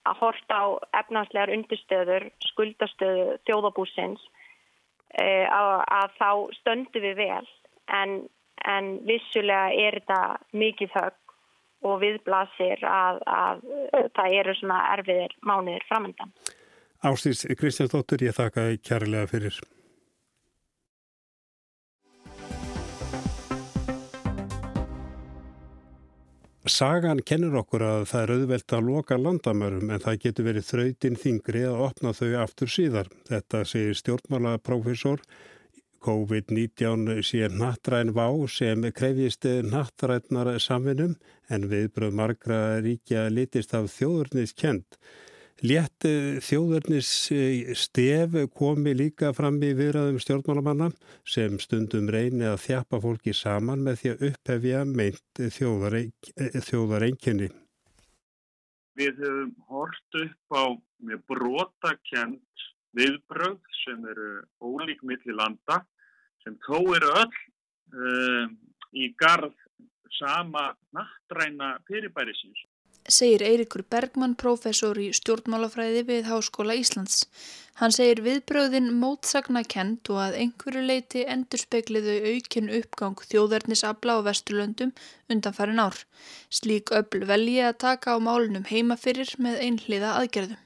að 0.08 0.20
horta 0.22 0.56
á 0.56 0.66
efnanslegar 1.02 1.52
undirstöður, 1.52 2.30
skuldastöðu 2.52 3.36
þjóðabúsins 3.46 4.22
e, 5.14 5.44
að, 5.44 5.84
að 5.84 6.18
þá 6.18 6.30
stöndu 6.62 7.04
við 7.04 7.16
vel 7.20 7.46
en 7.92 8.20
en 8.66 8.98
vissulega 9.06 9.70
er 9.74 9.98
þetta 10.00 10.20
mikið 10.56 10.94
högg 10.96 11.34
og 11.88 12.00
viðblasir 12.02 12.82
að, 12.90 13.20
að 13.30 13.60
það 14.16 14.38
eru 14.40 14.54
svona 14.58 14.78
erfiðir 14.96 15.34
mánuðir 15.46 15.84
framöndan. 15.90 16.32
Ástís 17.06 17.44
Kristjánsdóttur, 17.58 18.24
ég 18.26 18.34
þakka 18.34 18.72
kærlega 18.82 19.30
fyrir. 19.30 19.60
Sagan 26.68 27.22
kennur 27.24 27.54
okkur 27.62 27.82
að 27.84 28.02
það 28.10 28.22
er 28.22 28.30
auðvelt 28.34 28.72
að 28.76 28.88
loka 28.88 29.16
landamörum 29.16 29.92
en 29.92 30.02
það 30.02 30.18
getur 30.24 30.46
verið 30.48 30.66
þrautinn 30.68 31.16
þingri 31.16 31.62
að 31.64 31.84
opna 31.86 32.12
þau 32.16 32.28
aftur 32.42 32.72
síðar. 32.72 33.08
Þetta 33.28 33.62
segir 33.68 33.96
stjórnmálaprofessor 33.96 35.22
COVID-19 36.04 37.22
sé 37.26 37.48
nattræn 37.50 38.12
vá 38.14 38.28
sem 38.52 38.84
krefjist 38.94 39.48
nattrætnar 39.64 40.52
samvinnum 40.62 41.16
en 41.48 41.66
viðbröð 41.72 42.14
margra 42.20 42.60
ríkja 42.84 43.26
litist 43.32 43.72
af 43.74 43.88
þjóðurnis 43.96 44.52
kent. 44.52 45.00
Létt 45.58 46.06
þjóðurnis 46.46 47.08
stef 47.74 48.36
komi 48.54 48.92
líka 48.94 49.32
fram 49.34 49.56
í 49.66 49.72
viðræðum 49.74 50.20
stjórnmálamanna 50.22 50.86
sem 51.26 51.56
stundum 51.58 52.06
reyni 52.14 52.46
að 52.46 52.60
þjapa 52.68 53.00
fólki 53.02 53.34
saman 53.34 53.82
með 53.82 53.98
því 53.98 54.12
að 54.12 54.22
upphefja 54.28 54.84
meint 54.86 55.42
þjóðareinkenni. 55.56 57.50
Við 58.98 59.18
höfum 59.18 59.50
hort 59.66 60.20
upp 60.22 60.54
á 60.54 60.64
brotakent 61.26 62.66
viðbröð 62.94 63.58
sem 63.82 64.06
eru 64.14 64.30
ólík 64.62 65.02
milli 65.02 65.34
landa 65.34 65.82
sem 66.44 66.54
þó 66.68 66.78
eru 66.94 67.10
öll 67.18 67.36
um, 67.98 68.54
í 68.94 69.10
garð 69.18 69.58
sama 70.22 70.70
nattræna 70.94 71.76
fyrirbærisins. 71.90 72.67
Segir 73.08 73.40
Eirikur 73.40 73.82
Bergmann, 73.88 74.34
professor 74.36 74.98
í 75.00 75.08
stjórnmálafræði 75.16 76.02
við 76.10 76.28
Háskóla 76.28 76.76
Íslands. 76.76 77.22
Hann 77.80 77.94
segir 77.94 78.20
viðbröðin 78.26 78.90
mótsagna 79.00 79.62
kent 79.64 80.10
og 80.12 80.20
að 80.26 80.36
einhverju 80.42 80.84
leiti 80.84 81.24
endur 81.24 81.62
spekliðu 81.62 82.18
aukinn 82.34 82.68
uppgang 82.78 83.24
þjóðverðnisabla 83.30 84.18
á 84.20 84.26
Vesturlöndum 84.28 84.92
undan 85.32 85.56
farin 85.56 85.80
ár. 85.80 85.96
Slík 86.52 86.92
öll 86.92 87.24
velji 87.32 87.60
að 87.64 87.78
taka 87.86 88.12
á 88.12 88.18
málunum 88.20 88.68
heima 88.68 89.00
fyrir 89.00 89.32
með 89.40 89.62
einhliða 89.64 90.16
aðgerðum 90.20 90.60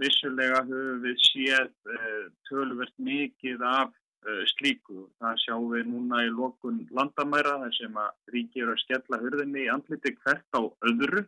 vissulega 0.00 0.62
höfum 0.66 1.02
við 1.04 1.18
séð 1.26 1.68
uh, 1.90 2.24
tölvert 2.48 2.94
mikið 3.02 3.62
af 3.66 3.90
uh, 3.90 4.42
slíku. 4.54 5.06
Það 5.20 5.38
sjáum 5.44 5.68
við 5.74 5.90
núna 5.90 6.24
í 6.26 6.32
lokun 6.32 6.82
landamæra 6.94 7.58
þar 7.64 7.76
sem 7.76 8.00
að 8.04 8.34
ríkir 8.34 8.72
að 8.72 8.82
skella 8.84 9.20
hörðinni 9.22 9.66
í 9.66 9.70
andliti 9.72 10.14
hvert 10.22 10.56
á 10.56 10.62
öðru 10.88 11.26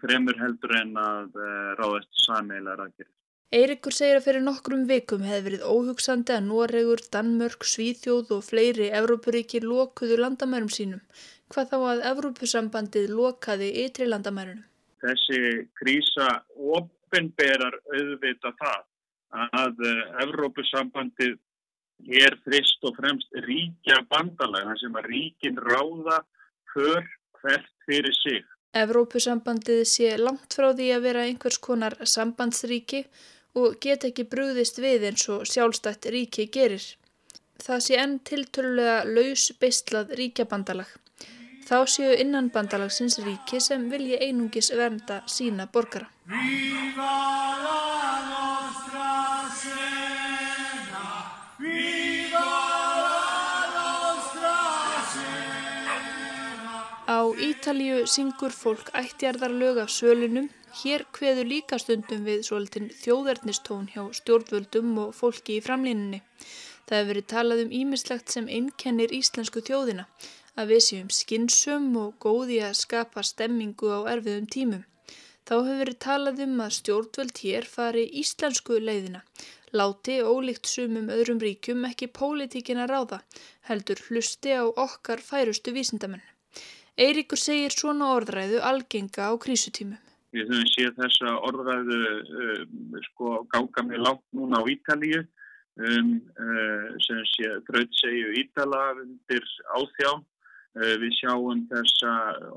fremur 0.00 0.38
heldur 0.40 0.74
en 0.78 0.96
að 0.96 1.38
ráðast 1.78 2.10
sameilar 2.24 2.80
að 2.86 2.92
gera. 2.96 3.12
Eirikur 3.48 3.94
segir 3.96 4.18
að 4.18 4.26
fyrir 4.26 4.42
nokkrum 4.44 4.82
vikum 4.88 5.22
hefði 5.24 5.44
verið 5.46 5.62
óhugsandi 5.64 6.34
að 6.34 6.48
Noregur, 6.50 7.00
Danmörk, 7.14 7.64
Svíþjóð 7.64 8.34
og 8.36 8.42
fleiri 8.44 8.90
Evrópuríkir 8.92 9.64
lokuðu 9.64 10.18
landamærum 10.20 10.68
sínum. 10.68 11.00
Hvað 11.48 11.70
þá 11.70 11.76
að 11.92 12.02
Evrópusambandið 12.10 13.06
lokaði 13.16 13.70
ytri 13.86 14.08
landamærunum? 14.10 14.66
Þessi 15.00 15.40
krísa 15.80 16.28
og 16.58 16.90
opinberar 17.08 17.78
auðvita 17.88 18.52
það 18.60 18.84
að 19.62 19.80
uh, 19.80 20.02
Evrópusambandið 20.26 21.38
er 22.20 22.36
frist 22.44 22.84
og 22.84 23.00
fremst 23.00 23.32
ríkja 23.48 24.02
bandalega 24.12 24.76
sem 24.82 25.00
að 25.00 25.08
ríkin 25.14 25.56
ráða 25.56 26.20
för 26.74 27.00
hvert 27.40 27.72
fyrir 27.88 28.16
sig. 28.20 28.44
Evrópusambandið 28.76 29.82
sé 29.88 30.14
langt 30.20 30.54
frá 30.54 30.70
því 30.76 30.88
að 30.92 31.04
vera 31.08 31.24
einhvers 31.24 31.58
konar 31.64 31.96
sambandsríki 32.04 33.04
og 33.56 33.78
get 33.80 34.04
ekki 34.04 34.26
brúðist 34.28 34.78
við 34.82 35.08
eins 35.10 35.24
og 35.32 35.46
sjálfstætt 35.48 36.10
ríki 36.12 36.48
gerir. 36.52 36.84
Það 37.58 37.84
sé 37.86 37.98
enn 37.98 38.18
tiltölulega 38.28 38.98
laus 39.08 39.48
beistlað 39.60 40.12
ríkjabandalag. 40.20 40.90
Þá 41.68 41.78
séu 41.94 42.12
innan 42.22 42.52
bandalagsins 42.52 43.18
ríki 43.24 43.60
sem 43.60 43.88
vilji 43.92 44.20
einungis 44.28 44.70
vernda 44.72 45.22
sína 45.26 45.66
borgara. 45.72 46.08
Á 57.58 57.60
Ítalju 57.60 58.04
syngur 58.06 58.52
fólk 58.54 58.90
ættjarðarlög 58.94 59.78
af 59.82 59.88
sölunum. 59.90 60.44
Hér 60.80 61.02
hveður 61.16 61.48
líka 61.52 61.78
stundum 61.82 62.20
við 62.28 62.44
svolítinn 62.46 62.86
þjóðernistón 63.00 63.88
hjá 63.94 64.04
stjórnvöldum 64.18 64.92
og 65.04 65.16
fólki 65.20 65.56
í 65.56 65.64
framlínunni. 65.66 66.20
Það 66.86 66.94
hefur 66.98 67.10
verið 67.10 67.26
talað 67.32 67.64
um 67.64 67.74
ímislegt 67.80 68.36
sem 68.36 68.46
einkennir 68.58 69.16
íslensku 69.18 69.64
þjóðina 69.70 70.06
að 70.54 70.70
við 70.70 70.84
séum 70.86 71.10
skinsum 71.18 71.90
og 72.04 72.14
góði 72.22 72.60
að 72.68 72.78
skapa 72.84 73.26
stemmingu 73.26 73.90
á 73.90 74.06
erfiðum 74.14 74.46
tímum. 74.54 74.86
Þá 75.42 75.54
hefur 75.58 75.82
verið 75.82 76.00
talað 76.06 76.46
um 76.46 76.56
að 76.68 76.78
stjórnvöld 76.78 77.42
hér 77.42 77.70
fari 77.74 78.08
íslensku 78.22 78.78
leiðina, 78.78 79.26
láti 79.74 80.22
ólíkt 80.22 80.70
sumum 80.76 81.10
öðrum 81.10 81.42
ríkjum 81.42 81.90
ekki 81.90 82.12
pólitíkin 82.22 82.86
að 82.86 82.94
ráða, 82.94 83.22
heldur 83.66 84.06
hlusti 84.06 84.54
á 84.54 84.62
okkar 84.62 85.26
færustu 85.32 85.74
vísindamenn. 85.74 86.22
Eiríkur 86.98 87.38
segir 87.38 87.70
svona 87.70 88.08
orðræðu 88.16 88.58
algenga 88.66 89.28
á 89.30 89.32
krísutímum. 89.38 90.00
Við 90.34 90.48
höfum 90.50 90.70
séð 90.72 90.96
þessa 90.96 91.34
orðræðu 91.46 91.98
uh, 92.42 92.96
sko 93.06 93.34
ganga 93.52 93.84
með 93.86 94.02
látt 94.02 94.24
núna 94.34 94.58
á 94.58 94.64
Ítalíu 94.66 95.20
um, 95.22 96.10
uh, 96.18 96.88
sem 97.06 97.20
sé 97.36 97.52
drautsegju 97.68 98.34
Ítala 98.42 98.82
undir 99.04 99.46
áþjá. 99.78 100.10
Uh, 100.78 100.96
við 101.04 101.14
sjáum 101.20 101.62
þessa 101.70 102.16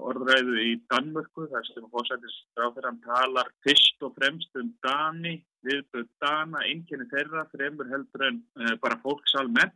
orðræðu 0.09 0.57
í 0.65 0.73
Danmörku 0.89 1.45
þar 1.53 1.69
sem 1.69 1.85
fósættisráþurann 1.93 2.99
talar 3.05 3.53
fyrst 3.61 4.01
og 4.03 4.17
fremst 4.17 4.57
um 4.57 4.73
Dani, 4.81 5.37
viðböð 5.69 6.09
Dana, 6.17 6.65
einnkjörni 6.65 7.07
þeirra, 7.13 7.45
fremur 7.53 7.93
heldur 7.93 8.25
en 8.31 8.41
bara 8.81 8.97
fólksalmenn 9.05 9.71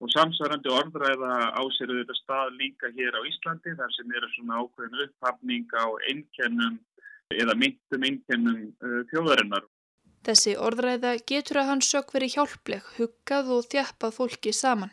og 0.00 0.12
samsvarandi 0.14 0.70
orðræða 0.72 1.32
á 1.52 1.62
sér 1.76 1.92
auðvitað 1.92 2.20
stað 2.22 2.54
líka 2.60 2.92
hér 2.96 3.18
á 3.18 3.20
Íslandi 3.28 3.74
þar 3.76 3.92
sem 3.96 4.14
eru 4.16 4.30
svona 4.34 4.62
ákveðin 4.62 5.02
upphafning 5.06 5.74
á 5.76 5.86
einkennum 6.08 6.78
eða 7.30 7.56
myndum 7.58 8.06
einkennum 8.08 8.62
uh, 8.80 9.02
þjóðarinnar. 9.12 9.68
Þessi 10.26 10.56
orðræða 10.60 11.14
getur 11.28 11.62
að 11.62 11.70
hans 11.70 11.90
sök 11.92 12.10
verið 12.16 12.34
hjálpleg, 12.36 12.88
huggað 12.98 13.52
og 13.56 13.68
þjappað 13.72 14.16
fólki 14.16 14.52
saman. 14.56 14.92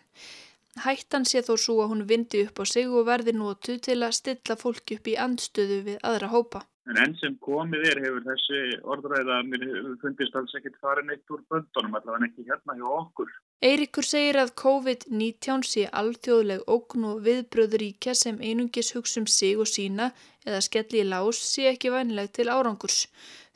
Hættan 0.83 1.25
sé 1.25 1.41
þó 1.41 1.55
svo 1.57 1.79
að 1.83 1.91
hún 1.91 2.03
vindi 2.07 2.43
upp 2.45 2.61
á 2.61 2.65
sig 2.69 2.87
og 2.87 3.07
verði 3.07 3.33
nótu 3.33 3.79
til 3.81 3.97
að 4.05 4.15
stilla 4.19 4.55
fólki 4.59 4.99
upp 4.99 5.07
í 5.09 5.15
andstöðu 5.19 5.79
við 5.87 6.03
aðra 6.05 6.29
hópa. 6.31 6.61
En 6.87 6.99
enn 7.03 7.15
sem 7.19 7.33
komið 7.43 7.87
er 7.89 7.99
hefur 8.05 8.23
þessi 8.23 8.59
orðræða, 8.93 9.41
mér 9.49 9.63
fundist 10.03 10.35
alls 10.39 10.53
ekkit 10.55 10.77
farin 10.83 11.11
eitt 11.11 11.33
úr 11.33 11.41
böndunum, 11.51 11.97
allavega 11.97 12.29
ekki 12.29 12.45
hérna 12.47 12.77
hjá 12.77 12.87
okkur. 12.87 13.33
Eirikur 13.57 14.05
segir 14.05 14.37
að 14.37 14.51
COVID-19 14.61 15.63
sé 15.65 15.87
alþjóðleg 15.99 16.67
ógn 16.69 17.05
og 17.09 17.23
viðbröðuríkja 17.25 18.13
sem 18.13 18.35
einungis 18.37 18.91
hugsa 18.93 19.23
um 19.23 19.25
sig 19.25 19.57
og 19.57 19.65
sína 19.65 20.11
eða 20.45 20.59
skelli 20.61 20.99
í 21.01 21.05
lás 21.07 21.39
sé 21.41 21.63
ekki 21.71 21.89
vænleg 21.89 22.29
til 22.37 22.51
árangurs. 22.53 23.07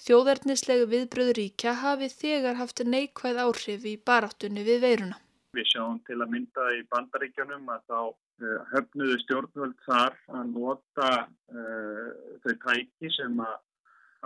Þjóðarnislega 0.01 0.88
viðbröðuríkja 0.89 1.75
hafi 1.84 2.10
þegar 2.10 2.58
haft 2.58 2.81
neikvæð 2.81 3.41
áhrif 3.43 3.86
í 3.86 3.93
baráttunni 4.01 4.63
við 4.65 4.81
veiruna. 4.88 5.20
Við 5.53 5.70
sjáum 5.70 6.00
til 6.08 6.17
að 6.17 6.31
mynda 6.34 6.65
í 6.74 6.81
bandaríkjanum 6.89 7.70
að 7.70 7.84
þá 7.91 8.00
uh, 8.01 8.55
höfnuðu 8.72 9.20
stjórnvöld 9.22 9.75
þar 9.86 10.17
að 10.34 10.55
nota 10.55 11.12
uh, 11.53 12.08
þau 12.41 12.55
tæki 12.65 13.13
sem 13.20 13.38
að 13.46 13.60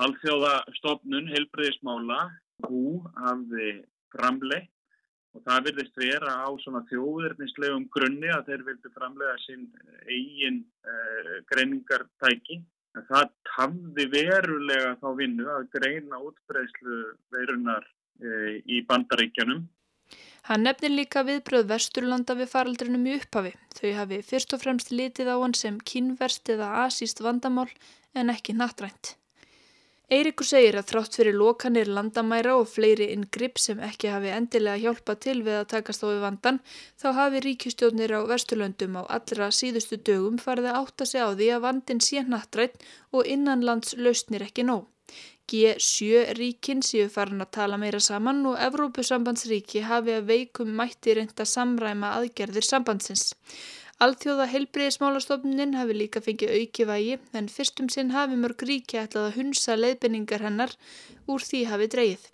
alþjóðastofnun 0.08 1.28
helbreyðismála 1.36 2.22
hú 2.70 3.02
hafði 3.20 3.74
framleitt 4.16 4.72
og 5.36 5.44
það 5.44 5.68
virðist 5.68 6.00
vera 6.00 6.38
á 6.48 6.50
svona 6.64 6.82
þjóðurnislegum 6.90 7.90
grunni 7.94 8.32
að 8.32 8.52
þeir 8.52 8.64
vildu 8.70 8.92
framlega 8.96 9.36
sinn 9.44 9.68
eigin 10.08 10.62
uh, 10.88 11.36
greiningartæki. 11.52 12.62
En 12.96 13.04
það 13.10 13.32
tafði 13.50 14.06
verulega 14.14 14.94
þá 15.02 15.08
vinnu 15.20 15.48
að 15.52 15.66
greina 15.74 16.22
útbreyslu 16.24 17.00
verunar 17.36 17.84
uh, 17.84 18.54
í 18.64 18.80
bandaríkjanum. 18.88 19.66
Hann 20.46 20.62
nefnir 20.62 20.94
líka 20.94 21.26
viðbröð 21.26 21.68
Vesturlanda 21.74 22.36
við 22.38 22.52
faraldrinum 22.52 23.06
í 23.10 23.16
upphafi. 23.18 23.56
Þau 23.76 23.92
hafi 24.00 24.22
fyrst 24.24 24.54
og 24.54 24.62
fremst 24.62 24.92
litið 24.94 25.34
á 25.34 25.36
hann 25.42 25.58
sem 25.58 25.80
kynverst 25.92 26.52
eða 26.54 26.86
asíst 26.86 27.24
vandamál 27.26 27.72
en 28.14 28.30
ekki 28.32 28.54
nattrænt. 28.56 29.16
Eirikur 30.14 30.46
segir 30.46 30.76
að 30.78 30.92
þrátt 30.92 31.16
fyrir 31.18 31.34
lokanir 31.34 31.90
landamæra 31.90 32.52
og 32.60 32.68
fleiri 32.70 33.08
inngripp 33.16 33.58
sem 33.58 33.80
ekki 33.88 34.12
hafi 34.14 34.30
endilega 34.30 34.78
hjálpa 34.84 35.16
til 35.18 35.40
við 35.42 35.56
að 35.64 35.70
takast 35.72 36.06
á 36.06 36.08
við 36.12 36.20
vandan, 36.22 36.60
þá 37.02 37.08
hafi 37.20 37.42
ríkistjónir 37.42 38.14
á 38.14 38.22
Vesturlöndum 38.30 39.00
á 39.02 39.04
allra 39.18 39.50
síðustu 39.50 39.98
dögum 39.98 40.38
farið 40.38 40.70
að 40.70 40.78
átta 40.84 41.08
sig 41.10 41.26
á 41.26 41.34
því 41.34 41.48
að 41.56 41.64
vandin 41.66 42.04
sé 42.06 42.22
nattrætt 42.22 42.86
og 43.10 43.26
innanlands 43.26 43.98
lausnir 43.98 44.46
ekki 44.46 44.68
nóg. 44.70 44.86
G7 45.50 46.38
ríkin 46.38 46.86
séu 46.86 47.10
farin 47.10 47.42
að 47.42 47.52
tala 47.58 47.78
meira 47.82 48.00
saman 48.02 48.46
og 48.50 48.62
Evrópusambandsríki 48.68 49.84
hafi 49.90 50.16
að 50.20 50.30
veikum 50.30 50.72
mætti 50.78 51.18
reynda 51.18 51.46
samræma 51.50 52.16
aðgerðir 52.20 52.66
sambandsins. 52.66 53.34
Alþjóða 54.04 54.50
heilbriðismálastofnin 54.52 55.78
hafi 55.80 55.94
líka 55.96 56.20
fengið 56.20 56.50
auki 56.58 56.86
vægi 56.90 57.14
en 57.40 57.46
fyrstum 57.48 57.88
sinn 57.94 58.10
hafi 58.12 58.36
mörg 58.36 58.66
ríki 58.68 59.00
ætlað 59.00 59.30
að 59.30 59.38
hunsa 59.38 59.78
leiðbynningar 59.80 60.44
hennar 60.44 60.74
úr 61.32 61.46
því 61.48 61.62
hafi 61.70 61.88
dreyið. 61.94 62.26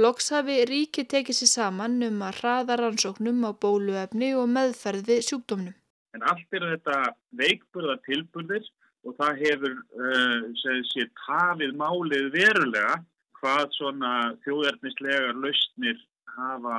Loks 0.00 0.32
hafi 0.32 0.56
ríki 0.70 1.04
tekið 1.04 1.38
sér 1.38 1.50
saman 1.50 2.00
um 2.08 2.24
að 2.24 2.40
hraða 2.40 2.78
rannsóknum 2.80 3.44
á 3.44 3.52
bóluefni 3.52 4.32
og 4.38 4.48
meðferði 4.54 5.20
sjúkdómnum. 5.28 5.76
En 6.16 6.24
allt 6.24 6.56
er 6.56 6.64
þetta 6.72 6.96
veikburða 7.36 7.98
tilburðir 8.08 8.64
og 9.04 9.16
það 9.20 9.44
hefur 9.44 9.76
uh, 9.76 10.82
sér 10.88 11.12
tafið 11.26 11.76
málið 11.84 12.30
verulega 12.32 12.96
hvað 13.42 13.76
svona 13.76 14.12
þjóðernislegar 14.46 15.36
lausnir 15.36 16.00
hafa 16.32 16.78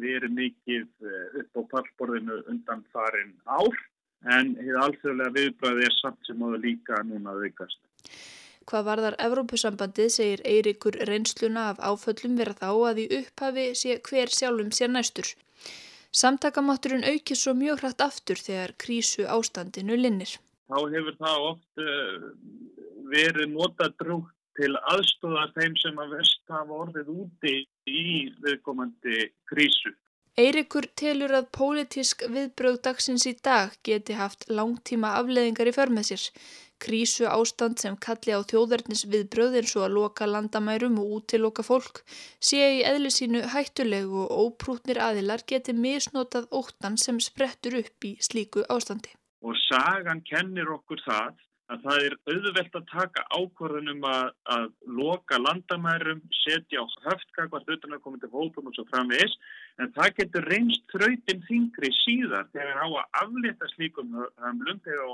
verið 0.00 0.32
mikið 0.36 0.86
eh, 0.86 1.42
upp 1.42 1.60
á 1.60 1.62
pallborðinu 1.74 2.40
undan 2.52 2.82
farin 2.94 3.34
ár 3.44 3.76
en 4.36 4.54
hefur 4.58 4.80
alþjóðlega 4.86 5.34
viðbræðið 5.36 5.86
er 5.88 5.96
samt 6.00 6.28
sem 6.28 6.42
áður 6.42 6.64
líka 6.64 7.02
núna 7.06 7.34
að 7.34 7.46
veikast. 7.46 7.80
Hvað 8.66 8.86
varðar 8.88 9.16
Evrópusambandið 9.22 10.08
segir 10.10 10.40
Eirikur 10.42 10.96
reynsluna 11.06 11.68
af 11.70 11.78
áföllum 11.78 12.34
vera 12.40 12.56
þá 12.58 12.70
að 12.90 13.02
í 13.04 13.06
upphafi 13.20 13.66
sé 13.78 13.98
hver 14.08 14.32
sjálfum 14.34 14.72
sér 14.74 14.90
næstur. 14.90 15.28
Samtakamátturinn 16.16 17.06
aukir 17.06 17.38
svo 17.38 17.54
mjög 17.54 17.84
hrætt 17.84 18.02
aftur 18.02 18.40
þegar 18.40 18.72
krísu 18.82 19.26
ástandinu 19.30 19.98
linnir. 20.00 20.32
Þá 20.66 20.78
hefur 20.96 21.18
það 21.20 21.46
oft 21.50 21.84
uh, 21.84 22.26
verið 23.12 23.52
nota 23.52 23.90
drúgt 24.00 24.34
til 24.58 24.72
aðstóða 24.90 25.46
þeim 25.54 25.76
sem 25.82 25.98
að 26.02 26.16
vest 26.16 26.42
hafa 26.50 26.80
orðið 26.82 27.12
úti 27.12 27.54
í 27.86 28.32
viðkomandi 28.42 29.30
krísu. 29.50 29.94
Eirikur 30.36 30.84
telur 31.00 31.32
að 31.32 31.46
pólitísk 31.56 32.26
viðbröð 32.28 32.82
dagsins 32.84 33.24
í 33.24 33.32
dag 33.48 33.72
geti 33.88 34.18
haft 34.18 34.44
langtíma 34.52 35.14
afleðingar 35.16 35.70
í 35.70 35.72
förmið 35.72 36.08
sér. 36.10 36.24
Krísu 36.84 37.24
ástand 37.24 37.80
sem 37.80 37.96
kalli 37.96 38.34
á 38.36 38.44
þjóðverðnis 38.44 39.06
viðbröð 39.08 39.56
eins 39.62 39.72
og 39.78 39.86
að 39.86 39.94
loka 39.96 40.28
landamærum 40.28 40.98
og 41.00 41.14
útiloka 41.18 41.64
fólk 41.64 42.02
sé 42.50 42.60
í 42.74 42.82
eðli 42.90 43.14
sínu 43.14 43.46
hættulegu 43.54 44.26
og 44.26 44.34
óprútnir 44.42 45.00
aðilar 45.00 45.46
geti 45.48 45.72
misnotað 45.72 46.50
óttan 46.60 47.00
sem 47.00 47.16
sprettur 47.28 47.78
upp 47.80 48.04
í 48.04 48.12
slíku 48.28 48.66
ástandi. 48.68 49.16
Og 49.40 49.56
sagan 49.64 50.20
kennir 50.28 50.68
okkur 50.76 51.00
það 51.06 51.40
að 51.72 51.82
það 51.82 52.04
er 52.06 52.14
auðvelt 52.30 52.76
að 52.78 52.88
taka 52.92 53.22
ákvarðunum 53.34 54.04
að, 54.06 54.28
að 54.54 54.66
loka 54.98 55.38
landamærum, 55.40 56.22
setja 56.44 56.82
á 56.82 56.86
höftkakvart 57.08 57.70
utan 57.74 57.96
að 57.96 58.02
koma 58.04 58.20
til 58.22 58.30
hópum 58.30 58.70
og 58.70 58.76
svo 58.76 58.86
framvegis, 58.92 59.34
en 59.82 59.90
það 59.96 60.12
getur 60.20 60.48
reynst 60.52 60.84
þrautin 60.92 61.44
þingri 61.48 61.90
síðar 62.04 62.50
þegar 62.54 62.82
á 62.82 62.86
að 62.86 63.22
aflita 63.22 63.70
slíkum 63.74 64.14
höfumlum, 64.14 64.82
þegar 64.86 65.06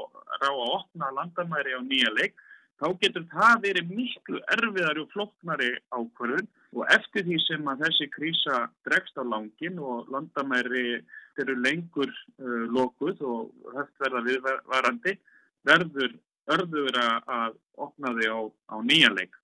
á 0.44 0.50
að 0.52 0.64
opna 0.68 1.12
landamæri 1.18 1.76
á 1.76 1.80
nýja 1.86 2.12
leik, 2.18 2.36
þá 2.82 2.88
getur 3.00 3.24
það 3.30 3.62
verið 3.62 3.94
miklu 3.94 4.42
erfiðari 4.56 5.02
og 5.04 5.12
flokknari 5.14 5.70
ákvarðun 5.94 6.48
og 6.72 6.88
eftir 6.92 7.24
því 7.28 7.38
sem 7.46 7.68
að 7.70 7.84
þessi 7.86 8.08
krísa 8.12 8.58
dregst 8.88 9.16
á 9.20 9.24
langin 9.24 9.78
og 9.80 10.10
landamæri 10.12 11.00
eru 11.40 11.56
lengur 11.62 12.10
uh, 12.10 12.64
lokuð 12.74 13.22
og 13.24 13.72
höftverða 13.76 14.24
viðvarandi, 14.26 15.16
verður 15.64 16.18
örður 16.50 16.98
að 17.02 17.58
opna 17.78 18.14
þig 18.18 18.30
á, 18.32 18.40
á 18.74 18.76
nýjanleik 18.82 19.36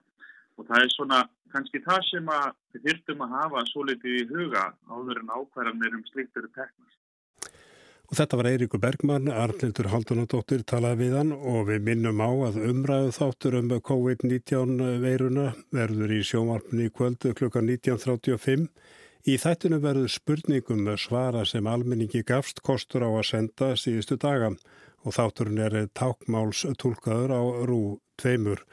og 0.58 0.66
það 0.66 0.84
er 0.84 0.94
svona 0.94 1.20
kannski 1.52 1.80
það 1.84 2.00
sem 2.10 2.30
að 2.32 2.48
við 2.74 2.86
þyrftum 2.88 3.24
að 3.24 3.34
hafa 3.38 3.64
svo 3.70 3.84
litið 3.88 4.16
í 4.20 4.24
huga 4.32 4.64
áður 4.90 5.22
en 5.22 5.34
ákvarðanir 5.36 5.98
um 5.98 6.06
slíktur 6.10 6.48
teknast. 6.50 6.96
Og 8.08 8.16
þetta 8.16 8.38
var 8.40 8.46
Eiríkur 8.48 8.80
Bergmann, 8.80 9.28
Arlindur 9.28 9.90
Haldunadóttir 9.92 10.62
talaði 10.64 11.02
við 11.02 11.16
hann 11.18 11.32
og 11.36 11.66
við 11.68 11.82
minnum 11.90 12.22
á 12.24 12.30
að 12.48 12.62
umræðu 12.70 13.10
þáttur 13.18 13.58
um 13.58 13.74
COVID-19 13.90 14.78
veiruna 15.02 15.50
verður 15.76 16.14
í 16.16 16.22
sjómarpunni 16.24 16.88
í 16.88 16.94
kvöldu 16.94 17.34
klukka 17.36 17.60
19.35. 17.60 18.64
Í 19.28 19.34
þættinu 19.36 19.80
verður 19.84 20.08
spurningum 20.08 20.88
svara 20.96 21.44
sem 21.44 21.68
almenningi 21.68 22.24
gafst 22.24 22.62
kostur 22.64 23.04
á 23.04 23.12
að 23.12 23.28
senda 23.28 23.74
síðustu 23.76 24.16
daga 24.16 24.54
og 25.06 25.14
þátturinn 25.14 25.62
er 25.62 25.80
tákmáls 25.96 26.64
tólkaður 26.80 27.34
á 27.34 27.42
rú 27.68 27.82
tveimur. 28.20 28.64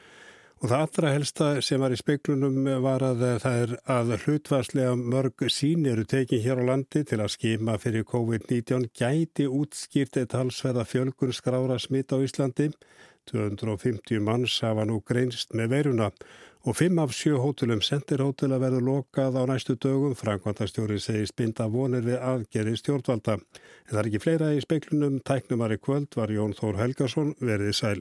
Og 0.64 0.70
það 0.70 0.82
allra 0.86 1.10
helsta 1.12 1.46
sem 1.60 1.82
var 1.84 1.92
í 1.92 1.98
speiklunum 2.00 2.62
var 2.80 3.02
að 3.04 3.24
það 3.42 3.58
er 3.62 3.72
að 3.92 4.12
hlutvarslega 4.22 4.94
mörg 4.96 5.44
sín 5.52 5.84
eru 5.90 6.06
tekið 6.08 6.46
hér 6.46 6.62
á 6.64 6.68
landi 6.70 7.02
til 7.04 7.18
að 7.20 7.34
skima 7.34 7.74
fyrir 7.76 8.06
COVID-19 8.08 8.88
gæti 8.96 9.44
útskýrt 9.52 10.16
eitt 10.16 10.32
halsveða 10.32 10.86
fjölgun 10.88 11.36
skrára 11.36 11.76
smitt 11.76 12.16
á 12.16 12.16
Íslandi. 12.24 12.70
250 13.28 14.22
manns 14.24 14.56
hafa 14.64 14.86
nú 14.88 15.02
greinst 15.04 15.52
með 15.52 15.74
veiruna 15.74 16.10
og 16.66 16.74
fimm 16.74 16.98
af 16.98 17.14
sjö 17.14 17.38
hótelum 17.38 17.80
sendir 17.84 18.24
hótel 18.24 18.50
að 18.56 18.64
verða 18.64 18.80
lokað 18.88 19.38
á 19.38 19.42
næstu 19.46 19.76
dögum. 19.78 20.16
Frankvandastjóri 20.18 20.98
segist 20.98 21.36
binda 21.38 21.68
vonir 21.70 22.02
við 22.02 22.18
aðgerði 22.18 22.74
stjórnvalda. 22.80 23.38
En 23.38 23.92
það 23.92 24.02
er 24.02 24.10
ekki 24.10 24.22
fleira 24.24 24.52
í 24.56 24.62
speiklunum. 24.64 25.20
Tæknumari 25.22 25.78
kvöld 25.78 26.18
var 26.18 26.34
Jón 26.34 26.58
Þór 26.58 26.82
Helgarsson 26.82 27.34
verið 27.38 27.74
sæl. 27.78 28.00